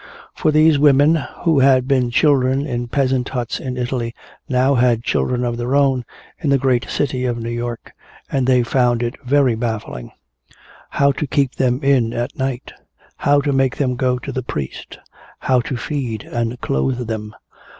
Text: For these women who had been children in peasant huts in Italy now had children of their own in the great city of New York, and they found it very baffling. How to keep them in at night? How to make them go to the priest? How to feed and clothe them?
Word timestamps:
For 0.33 0.51
these 0.51 0.79
women 0.79 1.13
who 1.43 1.59
had 1.59 1.87
been 1.87 2.09
children 2.09 2.65
in 2.65 2.87
peasant 2.87 3.29
huts 3.29 3.59
in 3.59 3.77
Italy 3.77 4.15
now 4.49 4.73
had 4.73 5.03
children 5.03 5.45
of 5.45 5.57
their 5.57 5.75
own 5.75 6.05
in 6.39 6.49
the 6.49 6.57
great 6.57 6.89
city 6.89 7.23
of 7.25 7.37
New 7.37 7.51
York, 7.51 7.93
and 8.27 8.47
they 8.47 8.63
found 8.63 9.03
it 9.03 9.13
very 9.23 9.53
baffling. 9.53 10.11
How 10.89 11.11
to 11.11 11.27
keep 11.27 11.53
them 11.53 11.83
in 11.83 12.13
at 12.13 12.35
night? 12.35 12.71
How 13.17 13.41
to 13.41 13.53
make 13.53 13.77
them 13.77 13.95
go 13.95 14.17
to 14.17 14.31
the 14.31 14.41
priest? 14.41 14.97
How 15.37 15.59
to 15.59 15.77
feed 15.77 16.23
and 16.23 16.59
clothe 16.61 17.05
them? 17.05 17.35